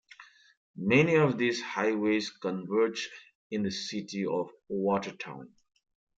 Many 0.77 1.13
of 1.17 1.37
these 1.37 1.61
highways 1.61 2.31
converge 2.31 3.11
in 3.51 3.61
the 3.61 3.69
City 3.69 4.25
of 4.25 4.49
Watertown. 4.67 5.53